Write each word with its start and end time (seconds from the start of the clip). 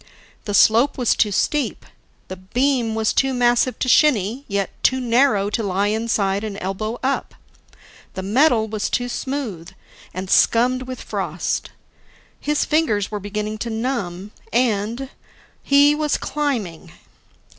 The 0.45 0.55
slope 0.55 0.97
was 0.97 1.15
too 1.15 1.31
steep. 1.31 1.85
The 2.27 2.35
beam 2.37 2.95
was 2.95 3.13
too 3.13 3.35
massive 3.35 3.77
to 3.77 3.87
shinny, 3.87 4.45
yet 4.47 4.71
too 4.81 4.99
narrow 4.99 5.51
to 5.51 5.61
lie 5.61 5.89
inside 5.89 6.43
and 6.43 6.57
elbow 6.59 6.99
up. 7.03 7.35
The 8.15 8.23
metal 8.23 8.67
was 8.67 8.89
too 8.89 9.07
smooth, 9.07 9.69
and 10.11 10.27
scummed 10.27 10.87
with 10.87 11.03
frost. 11.03 11.69
His 12.39 12.65
fingers 12.65 13.11
were 13.11 13.19
beginning 13.19 13.59
to 13.59 13.69
numb. 13.69 14.31
And 14.51 15.11
he 15.61 15.93
was 15.93 16.17
climbing! 16.17 16.91